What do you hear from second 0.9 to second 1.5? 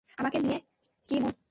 কি মনে করবে?